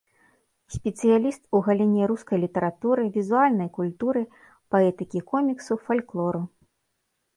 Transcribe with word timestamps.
Спецыяліст 0.75 1.41
у 1.57 1.59
галіне 1.67 2.07
рускай 2.13 2.37
літаратуры, 2.45 3.01
візуальнай 3.17 3.69
культуры, 3.77 4.21
паэтыкі 4.77 5.19
коміксу, 5.33 5.73
фальклору. 5.91 6.41